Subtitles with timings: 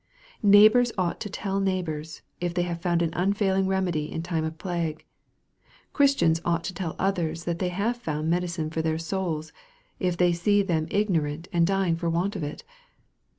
[0.41, 4.57] Neighbors ought to tell neighbors, if they have found an unfailing remedy in time of
[4.57, 5.05] plague.
[5.93, 9.53] Christians ought to tell others that they have found medicine for their souls,
[9.99, 12.63] if they see them ignorant, and dying for want of it.